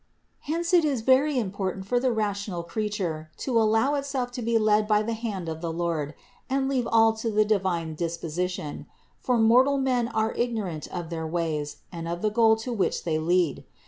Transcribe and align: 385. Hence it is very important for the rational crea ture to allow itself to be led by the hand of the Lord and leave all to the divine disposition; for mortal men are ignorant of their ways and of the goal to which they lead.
385. 0.47 0.55
Hence 0.57 0.73
it 0.73 0.83
is 0.83 1.01
very 1.01 1.37
important 1.37 1.85
for 1.85 1.99
the 1.99 2.11
rational 2.11 2.63
crea 2.63 2.89
ture 2.89 3.29
to 3.37 3.61
allow 3.61 3.93
itself 3.93 4.31
to 4.31 4.41
be 4.41 4.57
led 4.57 4.87
by 4.87 5.03
the 5.03 5.13
hand 5.13 5.47
of 5.47 5.61
the 5.61 5.71
Lord 5.71 6.15
and 6.49 6.67
leave 6.67 6.87
all 6.87 7.13
to 7.13 7.29
the 7.29 7.45
divine 7.45 7.93
disposition; 7.93 8.87
for 9.19 9.37
mortal 9.37 9.77
men 9.77 10.07
are 10.07 10.33
ignorant 10.33 10.87
of 10.87 11.11
their 11.11 11.27
ways 11.27 11.83
and 11.91 12.07
of 12.07 12.23
the 12.23 12.31
goal 12.31 12.55
to 12.55 12.73
which 12.73 13.03
they 13.03 13.19
lead. 13.19 13.63